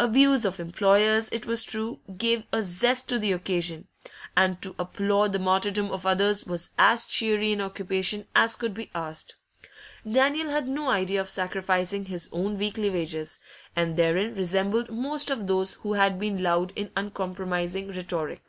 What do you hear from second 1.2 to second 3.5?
it was true, gave a zest to the